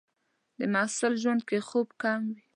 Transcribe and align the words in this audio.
د 0.59 0.61
محصل 0.73 1.13
ژوند 1.21 1.41
کې 1.49 1.57
خوب 1.67 1.87
کم 2.01 2.21
وي. 2.33 2.43